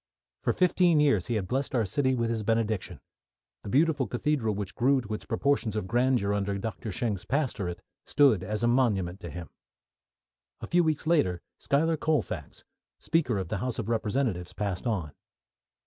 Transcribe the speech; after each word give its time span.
For 0.41 0.51
fifteen 0.51 0.99
years 0.99 1.27
he 1.27 1.35
had 1.35 1.47
blessed 1.47 1.75
our 1.75 1.85
city 1.85 2.15
with 2.15 2.31
his 2.31 2.41
benediction. 2.41 3.01
The 3.61 3.69
beautiful 3.69 4.07
cathedral 4.07 4.55
which 4.55 4.73
grew 4.73 4.99
to 4.99 5.13
its 5.13 5.25
proportions 5.25 5.75
of 5.75 5.87
grandeur 5.87 6.33
under 6.33 6.57
Doctor 6.57 6.91
Schenck's 6.91 7.23
pastorate, 7.23 7.83
stood 8.07 8.41
as 8.43 8.63
a 8.63 8.67
monument 8.67 9.19
to 9.19 9.29
him. 9.29 9.51
A 10.59 10.65
few 10.65 10.83
weeks 10.83 11.05
later 11.05 11.39
Schuyler 11.59 11.97
Colfax, 11.97 12.63
speaker 12.97 13.37
of 13.37 13.49
the 13.49 13.57
House 13.59 13.77
of 13.77 13.89
Representatives, 13.89 14.53
passed 14.53 14.87
on. 14.87 15.11